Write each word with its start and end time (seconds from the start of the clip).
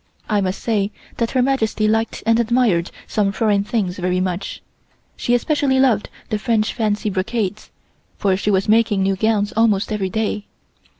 I 0.27 0.41
must 0.41 0.59
say 0.63 0.89
that 1.17 1.29
Her 1.29 1.43
Majesty 1.43 1.87
liked 1.87 2.23
and 2.25 2.39
admired 2.39 2.89
some 3.05 3.31
foreign 3.31 3.63
things 3.63 3.99
very 3.99 4.19
much, 4.19 4.63
she 5.15 5.35
especially 5.35 5.79
loved 5.79 6.09
the 6.29 6.39
French 6.39 6.73
fancy 6.73 7.11
brocades, 7.11 7.69
for 8.17 8.35
she 8.35 8.49
was 8.49 8.67
making 8.67 9.03
new 9.03 9.15
gowns 9.15 9.53
almost 9.55 9.91
every 9.91 10.09
day. 10.09 10.47